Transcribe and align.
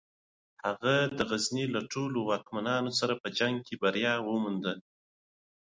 هغه 0.65 0.95
د 1.17 1.19
غزني 1.29 1.65
له 1.75 1.81
ټولو 1.93 2.17
واکمنانو 2.29 2.91
سره 2.99 3.13
په 3.21 3.27
جنګ 3.39 3.55
کې 3.67 3.75
بریا 3.81 4.13
ومونده. 4.21 4.73